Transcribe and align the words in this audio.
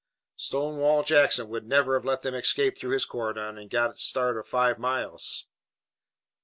"Stonewall 0.35 1.03
Jackson 1.03 1.47
would 1.49 1.67
never 1.67 1.93
have 1.93 2.03
let 2.03 2.23
them 2.23 2.33
escape 2.33 2.75
through 2.75 2.93
his 2.93 3.05
cordon 3.05 3.59
and 3.59 3.69
get 3.69 3.91
a 3.91 3.97
start 3.97 4.35
of 4.35 4.47
five 4.47 4.79
miles." 4.79 5.45